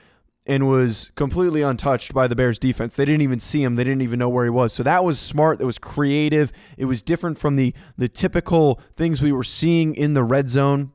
and 0.47 0.67
was 0.67 1.11
completely 1.15 1.61
untouched 1.61 2.13
by 2.13 2.27
the 2.27 2.35
Bears 2.35 2.59
defense. 2.59 2.95
They 2.95 3.05
didn't 3.05 3.21
even 3.21 3.39
see 3.39 3.63
him. 3.63 3.75
They 3.75 3.83
didn't 3.83 4.03
even 4.03 4.19
know 4.19 4.29
where 4.29 4.43
he 4.43 4.49
was. 4.49 4.73
So 4.73 4.83
that 4.83 5.03
was 5.03 5.19
smart. 5.19 5.59
That 5.59 5.65
was 5.65 5.79
creative. 5.79 6.51
It 6.77 6.85
was 6.85 7.01
different 7.01 7.39
from 7.39 7.55
the 7.55 7.73
the 7.97 8.07
typical 8.07 8.79
things 8.93 9.21
we 9.21 9.31
were 9.31 9.43
seeing 9.43 9.95
in 9.95 10.13
the 10.13 10.23
red 10.23 10.49
zone. 10.49 10.91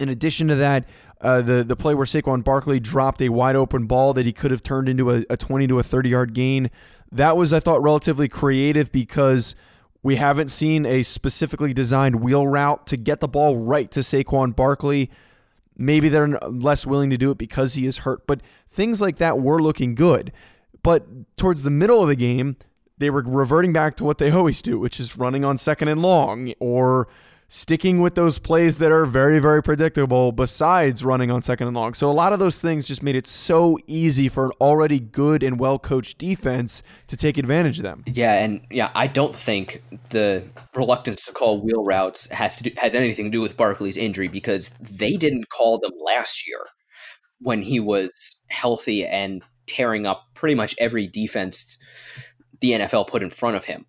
In 0.00 0.08
addition 0.08 0.48
to 0.48 0.54
that, 0.54 0.88
uh, 1.20 1.42
the 1.42 1.64
the 1.64 1.76
play 1.76 1.94
where 1.94 2.06
Saquon 2.06 2.42
Barkley 2.42 2.80
dropped 2.80 3.20
a 3.20 3.28
wide 3.28 3.56
open 3.56 3.86
ball 3.86 4.14
that 4.14 4.24
he 4.24 4.32
could 4.32 4.50
have 4.50 4.62
turned 4.62 4.88
into 4.88 5.10
a, 5.10 5.24
a 5.28 5.36
20 5.36 5.66
to 5.66 5.78
a 5.78 5.82
30 5.82 6.08
yard 6.08 6.34
gain. 6.34 6.70
That 7.10 7.36
was, 7.36 7.52
I 7.52 7.60
thought, 7.60 7.82
relatively 7.82 8.28
creative 8.28 8.92
because 8.92 9.54
we 10.02 10.16
haven't 10.16 10.48
seen 10.48 10.86
a 10.86 11.02
specifically 11.02 11.74
designed 11.74 12.16
wheel 12.16 12.46
route 12.46 12.86
to 12.86 12.96
get 12.96 13.20
the 13.20 13.28
ball 13.28 13.58
right 13.58 13.90
to 13.90 14.00
Saquon 14.00 14.54
Barkley. 14.54 15.10
Maybe 15.78 16.08
they're 16.08 16.28
less 16.40 16.84
willing 16.84 17.08
to 17.10 17.16
do 17.16 17.30
it 17.30 17.38
because 17.38 17.74
he 17.74 17.86
is 17.86 17.98
hurt, 17.98 18.26
but 18.26 18.40
things 18.68 19.00
like 19.00 19.16
that 19.16 19.38
were 19.38 19.62
looking 19.62 19.94
good. 19.94 20.32
But 20.82 21.36
towards 21.36 21.62
the 21.62 21.70
middle 21.70 22.02
of 22.02 22.08
the 22.08 22.16
game, 22.16 22.56
they 22.98 23.10
were 23.10 23.22
reverting 23.24 23.72
back 23.72 23.96
to 23.96 24.04
what 24.04 24.18
they 24.18 24.30
always 24.30 24.60
do, 24.60 24.78
which 24.78 24.98
is 24.98 25.16
running 25.16 25.44
on 25.44 25.56
second 25.56 25.88
and 25.88 26.02
long 26.02 26.52
or 26.58 27.08
sticking 27.48 28.00
with 28.00 28.14
those 28.14 28.38
plays 28.38 28.76
that 28.76 28.92
are 28.92 29.06
very, 29.06 29.38
very 29.38 29.62
predictable 29.62 30.32
besides 30.32 31.02
running 31.02 31.30
on 31.30 31.40
second 31.40 31.66
and 31.66 31.76
long. 31.76 31.94
So 31.94 32.10
a 32.10 32.12
lot 32.12 32.34
of 32.34 32.38
those 32.38 32.60
things 32.60 32.86
just 32.86 33.02
made 33.02 33.16
it 33.16 33.26
so 33.26 33.78
easy 33.86 34.28
for 34.28 34.44
an 34.44 34.52
already 34.60 35.00
good 35.00 35.42
and 35.42 35.58
well 35.58 35.78
coached 35.78 36.18
defense 36.18 36.82
to 37.06 37.16
take 37.16 37.38
advantage 37.38 37.78
of 37.78 37.84
them. 37.84 38.04
Yeah, 38.06 38.34
and 38.34 38.60
yeah, 38.70 38.90
I 38.94 39.06
don't 39.06 39.34
think 39.34 39.82
the 40.10 40.44
reluctance 40.74 41.24
to 41.24 41.32
call 41.32 41.60
wheel 41.60 41.82
routes 41.82 42.28
has 42.28 42.56
to 42.56 42.64
do, 42.64 42.70
has 42.76 42.94
anything 42.94 43.26
to 43.26 43.30
do 43.30 43.40
with 43.40 43.56
Barkley's 43.56 43.96
injury 43.96 44.28
because 44.28 44.70
they 44.80 45.16
didn't 45.16 45.48
call 45.48 45.78
them 45.78 45.92
last 46.04 46.46
year 46.46 46.60
when 47.40 47.62
he 47.62 47.80
was 47.80 48.36
healthy 48.50 49.06
and 49.06 49.42
tearing 49.66 50.06
up 50.06 50.24
pretty 50.34 50.54
much 50.54 50.74
every 50.78 51.06
defense 51.06 51.78
the 52.60 52.72
NFL 52.72 53.06
put 53.06 53.22
in 53.22 53.30
front 53.30 53.56
of 53.56 53.64
him 53.64 53.86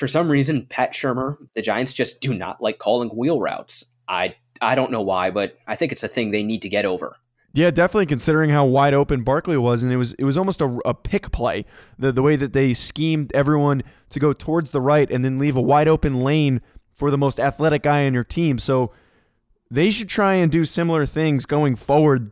for 0.00 0.08
some 0.08 0.30
reason, 0.30 0.64
Pat 0.64 0.94
Shurmur, 0.94 1.36
the 1.54 1.60
Giants 1.60 1.92
just 1.92 2.22
do 2.22 2.32
not 2.32 2.62
like 2.62 2.78
calling 2.78 3.10
wheel 3.10 3.38
routes. 3.38 3.84
I 4.08 4.34
I 4.62 4.74
don't 4.74 4.90
know 4.90 5.02
why, 5.02 5.30
but 5.30 5.58
I 5.66 5.76
think 5.76 5.92
it's 5.92 6.02
a 6.02 6.08
thing 6.08 6.30
they 6.30 6.42
need 6.42 6.62
to 6.62 6.70
get 6.70 6.86
over. 6.86 7.18
Yeah, 7.52 7.70
definitely 7.70 8.06
considering 8.06 8.48
how 8.48 8.64
wide 8.64 8.94
open 8.94 9.24
Barkley 9.24 9.58
was, 9.58 9.82
and 9.82 9.92
it 9.92 9.98
was 9.98 10.14
it 10.14 10.24
was 10.24 10.38
almost 10.38 10.62
a, 10.62 10.80
a 10.86 10.94
pick 10.94 11.30
play. 11.32 11.66
The 11.98 12.12
the 12.12 12.22
way 12.22 12.34
that 12.36 12.54
they 12.54 12.72
schemed 12.72 13.30
everyone 13.34 13.82
to 14.08 14.18
go 14.18 14.32
towards 14.32 14.70
the 14.70 14.80
right 14.80 15.08
and 15.10 15.22
then 15.22 15.38
leave 15.38 15.54
a 15.54 15.60
wide 15.60 15.86
open 15.86 16.22
lane 16.22 16.62
for 16.94 17.10
the 17.10 17.18
most 17.18 17.38
athletic 17.38 17.82
guy 17.82 18.06
on 18.06 18.14
your 18.14 18.24
team. 18.24 18.58
So 18.58 18.92
they 19.70 19.90
should 19.90 20.08
try 20.08 20.34
and 20.34 20.50
do 20.50 20.64
similar 20.64 21.04
things 21.04 21.44
going 21.44 21.76
forward. 21.76 22.30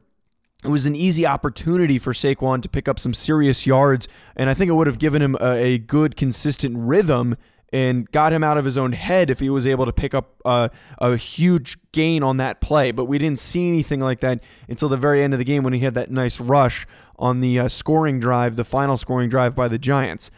It 0.64 0.68
was 0.68 0.86
an 0.86 0.96
easy 0.96 1.26
opportunity 1.26 1.98
for 1.98 2.14
Saquon 2.14 2.62
to 2.62 2.68
pick 2.68 2.88
up 2.88 2.98
some 2.98 3.14
serious 3.14 3.66
yards, 3.66 4.08
and 4.34 4.48
I 4.48 4.54
think 4.54 4.70
it 4.70 4.74
would 4.74 4.86
have 4.86 4.98
given 4.98 5.20
him 5.20 5.36
a, 5.38 5.52
a 5.52 5.78
good, 5.78 6.16
consistent 6.16 6.74
rhythm 6.76 7.36
and 7.72 8.10
got 8.12 8.32
him 8.32 8.42
out 8.42 8.56
of 8.56 8.64
his 8.64 8.78
own 8.78 8.92
head 8.92 9.30
if 9.30 9.40
he 9.40 9.50
was 9.50 9.66
able 9.66 9.84
to 9.84 9.92
pick 9.92 10.14
up 10.14 10.40
a, 10.44 10.70
a 10.98 11.16
huge 11.16 11.76
gain 11.92 12.22
on 12.22 12.38
that 12.38 12.60
play. 12.60 12.90
But 12.92 13.04
we 13.04 13.18
didn't 13.18 13.38
see 13.38 13.68
anything 13.68 14.00
like 14.00 14.20
that 14.20 14.42
until 14.68 14.88
the 14.88 14.96
very 14.96 15.22
end 15.22 15.34
of 15.34 15.38
the 15.38 15.44
game 15.44 15.62
when 15.62 15.72
he 15.72 15.80
had 15.80 15.94
that 15.94 16.10
nice 16.10 16.40
rush 16.40 16.86
on 17.18 17.40
the 17.40 17.58
uh, 17.58 17.68
scoring 17.68 18.20
drive, 18.20 18.56
the 18.56 18.64
final 18.64 18.96
scoring 18.96 19.28
drive 19.28 19.54
by 19.54 19.68
the 19.68 19.78
Giants. 19.78 20.30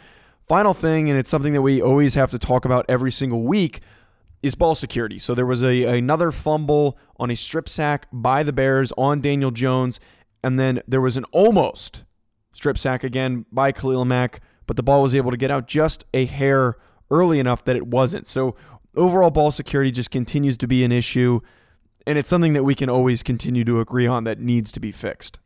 Final 0.49 0.75
thing, 0.75 1.09
and 1.09 1.19
it's 1.19 1.31
something 1.31 1.53
that 1.53 1.63
we 1.63 1.81
always 1.81 2.15
have 2.15 2.31
to 2.33 2.39
talk 2.39 2.65
about 2.65 2.85
every 2.89 3.13
single 3.13 3.43
week, 3.45 3.81
is 4.43 4.57
ball 4.57 4.75
security. 4.75 5.19
So 5.19 5.35
there 5.35 5.47
was 5.47 5.63
a 5.63 5.85
another 5.85 6.33
fumble 6.33 6.99
on 7.19 7.31
a 7.31 7.37
strip 7.37 7.69
sack 7.69 8.09
by 8.13 8.43
the 8.43 8.53
Bears 8.53 8.93
on 8.99 9.21
Daniel 9.21 9.53
Jones, 9.53 10.01
and 10.43 10.59
then 10.59 10.83
there 10.89 11.01
was 11.01 11.17
an 11.17 11.25
almost 11.31 12.05
strip 12.53 12.79
sack 12.79 13.05
again 13.05 13.47
by 13.53 13.71
Khalil 13.71 14.05
Mack, 14.05 14.41
but 14.67 14.77
the 14.77 14.83
ball 14.83 15.03
was 15.03 15.15
able 15.15 15.31
to 15.31 15.37
get 15.37 15.51
out 15.53 15.69
just 15.69 16.05
a 16.13 16.25
hair 16.25 16.77
early 17.11 17.39
enough 17.39 17.65
that 17.65 17.77
it 17.77 17.87
wasn't. 17.87 18.27
So 18.27 18.57
overall 18.97 19.31
ball 19.31 19.51
security 19.51 19.91
just 19.91 20.11
continues 20.11 20.57
to 20.59 20.67
be 20.67 20.85
an 20.85 20.93
issue 20.93 21.41
and 22.07 22.19
it's 22.19 22.29
something 22.29 22.55
that 22.55 22.65
we 22.65 22.75
can 22.75 22.89
always 22.89 23.23
continue 23.23 23.65
to 23.65 23.81
agree 23.81 24.07
on 24.07 24.25
that 24.25 24.41
needs 24.41 24.73
to 24.73 24.81
be 24.81 24.93
fixed. 24.93 25.39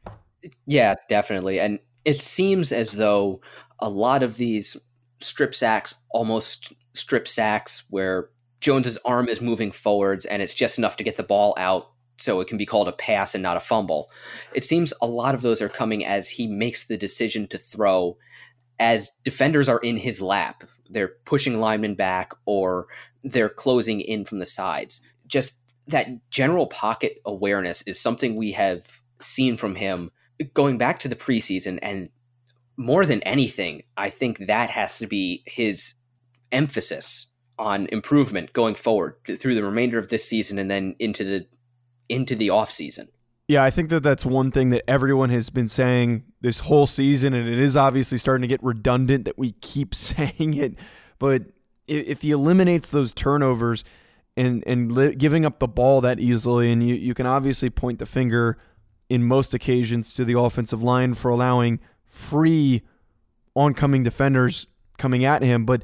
Yeah, 0.66 0.94
definitely. 1.09 1.59
And 1.61 1.78
it 2.04 2.21
seems 2.21 2.73
as 2.73 2.92
though 2.92 3.40
a 3.80 3.88
lot 3.88 4.23
of 4.23 4.37
these 4.37 4.76
strip 5.21 5.54
sacks, 5.54 5.94
almost 6.11 6.73
strip 6.92 7.26
sacks, 7.26 7.85
where 7.90 8.30
Jones's 8.61 8.99
arm 9.04 9.28
is 9.28 9.40
moving 9.40 9.73
forwards 9.73 10.26
and 10.26 10.40
it's 10.40 10.54
just 10.54 10.78
enough 10.78 10.97
to 10.97 11.04
get 11.04 11.16
the 11.16 11.23
ball 11.23 11.54
out 11.59 11.90
so 12.18 12.40
it 12.40 12.47
can 12.47 12.59
be 12.59 12.66
called 12.66 12.88
a 12.88 12.92
pass 12.92 13.35
and 13.35 13.42
not 13.42 13.56
a 13.56 13.61
fumble. 13.61 14.11
It 14.54 14.64
seems 14.64 14.92
a 15.02 15.06
lot 15.06 15.35
of 15.35 15.42
those 15.42 15.61
are 15.61 15.68
coming 15.68 16.04
as 16.04 16.30
he 16.30 16.47
makes 16.47 16.85
the 16.85 16.97
decision 16.97 17.49
to 17.49 17.59
throw 17.59 18.16
as 18.78 19.11
defenders 19.23 19.69
are 19.69 19.78
in 19.78 19.97
his 19.97 20.21
lap. 20.21 20.64
They're 20.88 21.12
pushing 21.25 21.59
linemen 21.59 21.95
back 21.95 22.33
or 22.47 22.87
they're 23.23 23.49
closing 23.49 24.00
in 24.00 24.25
from 24.25 24.38
the 24.38 24.47
sides. 24.47 25.00
Just 25.26 25.54
that 25.88 26.09
general 26.31 26.66
pocket 26.66 27.19
awareness 27.25 27.83
is 27.83 27.99
something 27.99 28.37
we 28.37 28.52
have 28.52 29.00
seen 29.21 29.57
from 29.57 29.75
him 29.75 30.11
going 30.52 30.78
back 30.78 30.99
to 31.00 31.09
the 31.09 31.16
preseason. 31.16 31.78
And 31.83 32.11
more 32.76 33.07
than 33.07 33.23
anything, 33.23 33.83
I 33.97 34.11
think 34.11 34.47
that 34.47 34.71
has 34.71 34.99
to 34.99 35.07
be 35.07 35.43
his 35.47 35.95
emphasis 36.52 37.26
on 37.59 37.87
improvement 37.93 38.52
going 38.52 38.75
forward 38.75 39.16
through 39.38 39.54
the 39.54 39.62
remainder 39.62 39.99
of 39.99 40.09
this 40.09 40.25
season 40.25 40.59
and 40.59 40.71
then 40.71 40.97
into 40.99 41.25
the 41.25 41.47
into 42.09 42.35
the 42.35 42.50
off 42.50 42.71
season. 42.71 43.09
Yeah, 43.46 43.62
I 43.62 43.70
think 43.70 43.90
that 43.90 44.02
that's 44.02 44.24
one 44.24 44.50
thing 44.50 44.70
that 44.70 44.88
everyone 44.88 45.28
has 45.30 45.50
been 45.50 45.68
saying 45.68 46.24
this 46.40 46.60
whole 46.60 46.86
season, 46.86 47.34
and 47.34 47.46
it 47.46 47.58
is 47.58 47.76
obviously 47.76 48.16
starting 48.16 48.42
to 48.42 48.48
get 48.48 48.62
redundant 48.62 49.26
that 49.26 49.38
we 49.38 49.52
keep 49.52 49.94
saying 49.94 50.54
it. 50.54 50.74
But 51.18 51.42
if 51.86 52.22
he 52.22 52.30
eliminates 52.30 52.90
those 52.90 53.12
turnovers 53.12 53.84
and 54.36 54.64
and 54.66 55.18
giving 55.18 55.44
up 55.44 55.58
the 55.58 55.68
ball 55.68 56.00
that 56.00 56.18
easily, 56.18 56.72
and 56.72 56.86
you, 56.86 56.94
you 56.94 57.14
can 57.14 57.26
obviously 57.26 57.68
point 57.70 57.98
the 57.98 58.06
finger 58.06 58.58
in 59.10 59.22
most 59.22 59.52
occasions 59.52 60.14
to 60.14 60.24
the 60.24 60.38
offensive 60.38 60.82
line 60.82 61.12
for 61.12 61.30
allowing 61.30 61.78
free 62.06 62.82
oncoming 63.54 64.02
defenders 64.02 64.66
coming 64.96 65.24
at 65.24 65.42
him, 65.42 65.66
but 65.66 65.82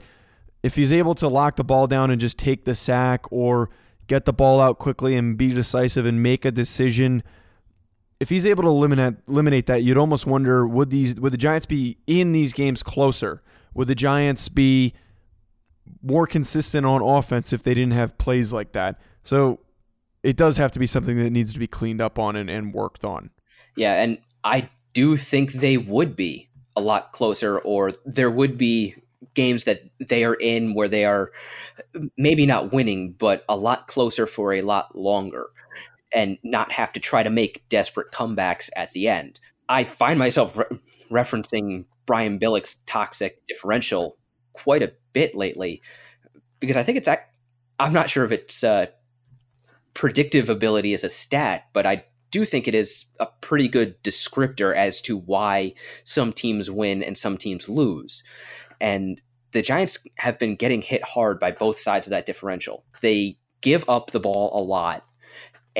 if 0.62 0.76
he's 0.76 0.93
able 0.93 1.14
to 1.14 1.29
lock 1.29 1.57
the 1.57 1.64
ball 1.64 1.87
down 1.87 2.11
and 2.11 2.21
just 2.21 2.38
take 2.38 2.64
the 2.64 2.75
sack 2.75 3.31
or 3.31 3.71
get 4.07 4.25
the 4.25 4.33
ball 4.33 4.61
out 4.61 4.79
quickly 4.79 5.17
and 5.17 5.37
be 5.37 5.52
decisive 5.52 6.07
and 6.07 6.23
make 6.23 6.45
a 6.45 6.50
decision 6.50 7.23
if 8.21 8.29
he's 8.29 8.45
able 8.45 8.62
to 8.62 8.69
eliminate 8.69 9.15
eliminate 9.27 9.67
that, 9.67 9.83
you'd 9.83 9.97
almost 9.97 10.27
wonder 10.27 10.67
would 10.67 10.91
these 10.91 11.19
would 11.19 11.33
the 11.33 11.39
Giants 11.39 11.67
be 11.67 11.97
in 12.07 12.33
these 12.33 12.53
games 12.53 12.83
closer? 12.83 13.43
Would 13.75 13.89
the 13.89 13.95
Giants 13.95 14.49
be 14.49 14.93
more 16.03 16.27
consistent 16.27 16.87
on 16.87 17.03
offense 17.03 17.53
if 17.53 17.62
they 17.62 17.75
didn't 17.75 17.95
have 17.95 18.19
plays 18.19 18.53
like 18.53 18.73
that? 18.73 19.00
So 19.25 19.61
it 20.23 20.37
does 20.37 20.59
have 20.59 20.71
to 20.73 20.79
be 20.79 20.87
something 20.87 21.17
that 21.17 21.31
needs 21.31 21.55
to 21.55 21.59
be 21.59 21.67
cleaned 21.67 22.03
up 22.03 22.19
on 22.19 22.37
and, 22.37 22.50
and 22.50 22.75
worked 22.75 23.05
on. 23.05 23.31
Yeah, 23.75 24.03
and 24.03 24.19
I 24.45 24.69
do 24.93 25.17
think 25.17 25.53
they 25.53 25.79
would 25.79 26.15
be 26.15 26.49
a 26.77 26.81
lot 26.81 27.12
closer, 27.12 27.59
or 27.59 27.93
there 28.05 28.31
would 28.31 28.59
be 28.59 28.97
games 29.35 29.65
that 29.65 29.83
they 29.99 30.25
are 30.25 30.35
in 30.35 30.75
where 30.75 30.89
they 30.89 31.05
are 31.05 31.31
maybe 32.19 32.45
not 32.45 32.73
winning, 32.73 33.12
but 33.12 33.43
a 33.49 33.57
lot 33.57 33.87
closer 33.87 34.27
for 34.27 34.53
a 34.53 34.61
lot 34.61 34.97
longer 34.97 35.47
and 36.12 36.38
not 36.43 36.73
have 36.73 36.93
to 36.93 37.00
try 37.00 37.23
to 37.23 37.31
make 37.31 37.69
desperate 37.69 38.12
comebacks 38.12 38.69
at 38.76 38.93
the 38.93 39.09
end. 39.09 39.40
I 39.69 39.85
find 39.85 40.19
myself 40.19 40.57
re- 40.57 40.64
referencing 41.11 41.85
Brian 42.07 42.38
Billick's 42.38 42.76
toxic 42.87 43.47
differential 43.47 44.17
quite 44.52 44.83
a 44.83 44.93
bit 45.12 45.37
lately 45.37 45.81
because 46.59 46.76
I 46.76 46.83
think 46.83 46.99
it's 46.99 47.09
I'm 47.79 47.93
not 47.93 48.11
sure 48.11 48.25
if 48.25 48.33
it's 48.33 48.62
uh, 48.62 48.87
predictive 49.95 50.49
ability 50.49 50.93
as 50.93 51.05
a 51.05 51.09
stat, 51.09 51.69
but 51.73 51.87
I 51.87 52.05
do 52.31 52.45
think 52.45 52.69
it 52.69 52.75
is 52.75 53.07
a 53.19 53.26
pretty 53.40 53.69
good 53.69 54.02
descriptor 54.02 54.75
as 54.75 55.00
to 55.02 55.17
why 55.17 55.75
some 56.05 56.33
teams 56.33 56.71
win 56.71 57.02
and 57.02 57.17
some 57.17 57.37
teams 57.37 57.69
lose. 57.69 58.23
And 58.81 59.21
the 59.52 59.62
Giants 59.62 59.99
have 60.17 60.38
been 60.38 60.57
getting 60.57 60.83
hit 60.83 61.02
hard 61.02 61.40
by 61.40 61.50
both 61.50 61.79
sides 61.79 62.07
of 62.07 62.11
that 62.11 62.26
differential. 62.26 62.85
They 63.00 63.38
give 63.62 63.85
up 63.88 64.11
the 64.11 64.21
ball 64.21 64.50
a 64.55 64.62
lot 64.62 65.05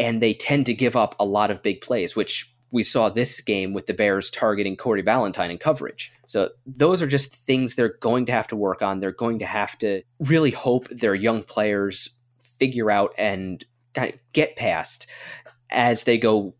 and 0.01 0.23
they 0.23 0.33
tend 0.33 0.65
to 0.67 0.75
give 0.75 0.97
up 0.97 1.15
a 1.21 1.25
lot 1.25 1.51
of 1.51 1.63
big 1.63 1.83
plays, 1.83 2.17
which 2.17 2.53
we 2.73 2.83
saw 2.83 3.11
this 3.11 3.41
game 3.41 3.75
with 3.75 3.87
the 3.87 3.93
Bears 3.93 4.31
targeting 4.31 4.77
Corey 4.77 5.03
Ballentine 5.03 5.51
in 5.51 5.59
coverage. 5.59 6.11
So 6.25 6.51
those 6.65 7.03
are 7.03 7.07
just 7.07 7.35
things 7.35 7.75
they're 7.75 7.97
going 8.01 8.25
to 8.27 8.33
have 8.33 8.47
to 8.49 8.57
work 8.57 8.81
on. 8.81 9.01
They're 9.01 9.13
going 9.13 9.41
to 9.41 9.47
have 9.47 9.77
to 9.79 10.03
really 10.19 10.53
hope 10.53 10.89
their 10.89 11.15
young 11.15 11.43
players 11.43 12.11
figure 12.59 12.91
out 12.91 13.13
and 13.19 13.63
kind 13.93 14.15
of 14.15 14.19
get 14.33 14.57
past 14.57 15.07
as 15.71 16.05
they 16.05 16.17
go 16.17 16.55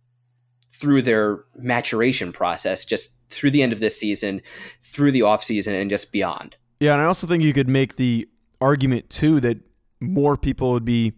through 0.71 1.03
their 1.03 1.45
maturation 1.57 2.33
process, 2.33 2.85
just 2.85 3.13
through 3.31 3.53
the 3.53 3.63
end 3.63 3.73
of 3.73 3.81
this 3.81 3.97
season, 3.97 4.43
through 4.83 5.13
the 5.13 5.21
offseason, 5.21 5.81
and 5.81 5.91
just 5.91 6.13
beyond. 6.13 6.57
Yeah, 6.81 6.93
and 6.93 7.03
I 7.03 7.07
also 7.07 7.27
think 7.27 7.43
you 7.43 7.53
could 7.53 7.69
make 7.69 7.97
the 7.97 8.29
argument 8.61 9.09
too 9.09 9.41
that 9.41 9.59
more 10.01 10.37
people 10.37 10.73
would 10.73 10.85
be 10.85 11.13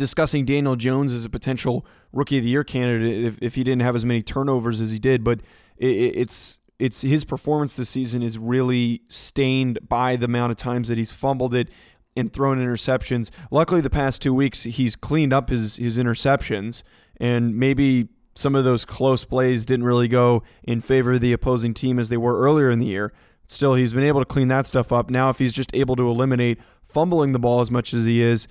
discussing 0.00 0.44
Daniel 0.44 0.74
Jones 0.74 1.12
as 1.12 1.24
a 1.24 1.30
potential 1.30 1.86
rookie 2.12 2.38
of 2.38 2.44
the 2.44 2.50
year 2.50 2.64
candidate 2.64 3.24
if, 3.24 3.38
if 3.40 3.54
he 3.54 3.62
didn't 3.62 3.82
have 3.82 3.94
as 3.94 4.04
many 4.04 4.22
turnovers 4.22 4.80
as 4.80 4.90
he 4.90 4.98
did. 4.98 5.22
But 5.22 5.40
it, 5.76 5.86
it's 5.86 6.58
it's 6.80 7.02
his 7.02 7.24
performance 7.24 7.76
this 7.76 7.90
season 7.90 8.22
is 8.22 8.38
really 8.38 9.02
stained 9.08 9.78
by 9.86 10.16
the 10.16 10.24
amount 10.24 10.50
of 10.50 10.56
times 10.56 10.88
that 10.88 10.98
he's 10.98 11.12
fumbled 11.12 11.54
it 11.54 11.68
and 12.16 12.32
thrown 12.32 12.58
interceptions. 12.58 13.30
Luckily, 13.50 13.80
the 13.80 13.90
past 13.90 14.20
two 14.22 14.34
weeks 14.34 14.64
he's 14.64 14.96
cleaned 14.96 15.32
up 15.32 15.50
his 15.50 15.76
his 15.76 15.98
interceptions, 15.98 16.82
and 17.20 17.54
maybe 17.54 18.08
some 18.34 18.54
of 18.54 18.64
those 18.64 18.84
close 18.84 19.24
plays 19.24 19.66
didn't 19.66 19.84
really 19.84 20.08
go 20.08 20.42
in 20.64 20.80
favor 20.80 21.12
of 21.12 21.20
the 21.20 21.32
opposing 21.32 21.74
team 21.74 21.98
as 21.98 22.08
they 22.08 22.16
were 22.16 22.40
earlier 22.40 22.70
in 22.70 22.78
the 22.78 22.86
year. 22.86 23.12
Still, 23.46 23.74
he's 23.74 23.92
been 23.92 24.04
able 24.04 24.20
to 24.20 24.26
clean 24.26 24.48
that 24.48 24.64
stuff 24.64 24.92
up. 24.92 25.10
Now, 25.10 25.28
if 25.28 25.38
he's 25.38 25.52
just 25.52 25.74
able 25.74 25.96
to 25.96 26.08
eliminate 26.08 26.58
fumbling 26.82 27.32
the 27.32 27.38
ball 27.38 27.60
as 27.60 27.70
much 27.70 27.92
as 27.92 28.04
he 28.04 28.22
is, 28.22 28.46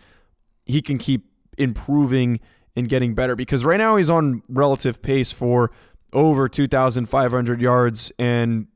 he 0.65 0.81
can 0.81 0.97
keep 0.97 1.28
improving 1.59 2.39
and 2.75 2.89
getting 2.89 3.13
better 3.13 3.35
because 3.35 3.65
right 3.65 3.77
now 3.77 3.97
he's 3.97 4.09
on 4.09 4.41
relative 4.47 5.01
pace 5.01 5.31
for 5.31 5.71
over 6.13 6.49
2,500 6.49 7.61
yards 7.61 8.11
and 8.17 8.67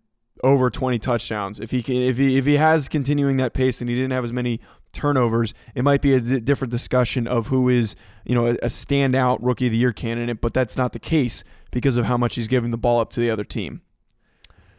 over 0.44 0.70
20 0.70 1.00
touchdowns. 1.00 1.60
If 1.60 1.72
he 1.72 1.82
can, 1.82 1.96
if 1.96 2.18
he 2.18 2.38
if 2.38 2.46
he 2.46 2.58
has 2.58 2.88
continuing 2.88 3.38
that 3.38 3.54
pace 3.54 3.82
and 3.82 3.90
he 3.90 3.96
didn't 3.96 4.12
have 4.12 4.26
as 4.26 4.34
many 4.34 4.60
turnovers, 4.92 5.54
it 5.74 5.84
might 5.84 6.02
be 6.02 6.14
a 6.14 6.20
different 6.20 6.72
discussion 6.72 7.28
of 7.28 7.48
who 7.48 7.70
is 7.70 7.96
you 8.26 8.36
know 8.36 8.48
a 8.48 8.68
standout 8.68 9.40
rookie 9.42 9.68
of 9.68 9.72
the 9.72 9.78
year 9.78 9.94
candidate. 9.94 10.42
But 10.42 10.54
that's 10.54 10.78
not 10.78 10.92
the 10.94 11.00
case 11.00 11.44
because 11.72 11.98
of 11.98 12.06
how 12.06 12.18
much 12.18 12.36
he's 12.36 12.48
giving 12.48 12.72
the 12.72 12.78
ball 12.78 13.00
up 13.00 13.10
to 13.12 13.20
the 13.20 13.30
other 13.30 13.44
team. 13.46 13.82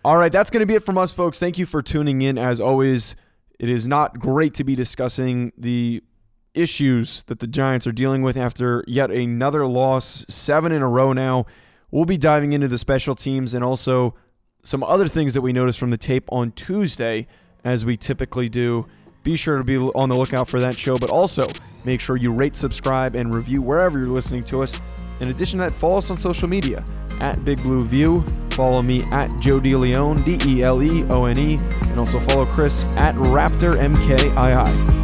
All 0.05 0.19
right, 0.19 0.31
that's 0.31 0.51
going 0.51 0.61
to 0.61 0.67
be 0.67 0.75
it 0.75 0.83
from 0.83 0.99
us, 0.99 1.13
folks. 1.13 1.39
Thank 1.39 1.57
you 1.57 1.65
for 1.65 1.81
tuning 1.81 2.21
in. 2.21 2.37
As 2.37 2.61
always, 2.61 3.17
it 3.59 3.71
is 3.71 3.89
not 3.89 4.19
great 4.19 4.53
to 4.55 4.65
be 4.65 4.77
discussing 4.77 5.53
the 5.57 6.03
issues 6.55 7.23
that 7.27 7.41
the 7.41 7.47
Giants 7.47 7.87
are 7.87 7.93
dealing 7.93 8.23
with 8.23 8.37
after 8.37 8.85
yet 8.87 9.11
another 9.11 9.67
loss, 9.67 10.25
seven 10.29 10.73
in 10.73 10.83
a 10.83 10.89
row 10.89 11.13
now. 11.13 11.47
We'll 11.91 12.05
be 12.05 12.17
diving 12.17 12.53
into 12.53 12.69
the 12.69 12.79
special 12.79 13.15
teams 13.15 13.55
and 13.55 13.63
also 13.63 14.15
some 14.63 14.83
other 14.83 15.09
things 15.09 15.35
that 15.35 15.43
we 15.43 15.53
noticed 15.53 15.79
from 15.79 15.91
the 15.91 15.99
tape 15.99 16.25
on 16.31 16.53
Tuesday, 16.53 17.27
as 17.63 17.85
we 17.85 17.97
typically 17.97 18.49
do. 18.49 18.85
Be 19.23 19.37
sure 19.37 19.57
to 19.57 19.65
be 19.65 19.79
on 19.79 20.09
the 20.09 20.17
lookout 20.17 20.49
for 20.49 20.61
that 20.61 20.79
show, 20.79 20.99
but 20.99 21.11
also 21.11 21.51
make 21.85 22.01
sure 22.01 22.17
you 22.17 22.33
rate, 22.33 22.57
subscribe, 22.57 23.15
and 23.15 23.35
review 23.35 23.63
wherever 23.63 23.99
you're 23.99 24.09
listening 24.09 24.43
to 24.45 24.63
us. 24.63 24.79
In 25.21 25.29
addition 25.29 25.59
to 25.59 25.65
that, 25.65 25.73
follow 25.73 25.99
us 25.99 26.11
on 26.11 26.17
social 26.17 26.49
media 26.49 26.85
at 27.21 27.45
Big 27.45 27.63
Blue 27.63 27.83
View. 27.83 28.25
Follow 28.51 28.83
me 28.83 29.03
at 29.13 29.29
Joe 29.41 29.61
DeLeone, 29.61 30.25
D 30.25 30.39
E 30.47 30.63
L 30.63 30.83
E 30.83 31.05
O 31.11 31.25
N 31.25 31.39
E, 31.39 31.55
and 31.55 31.99
also 31.99 32.21
follow 32.21 32.45
Chris 32.47 32.97
at 32.99 33.15
Raptor 33.15 33.73
MKII. 33.73 35.04